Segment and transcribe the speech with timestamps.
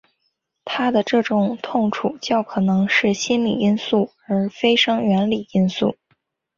[0.65, 5.95] 他的这种痛楚较可能是心理因素而非生理因素。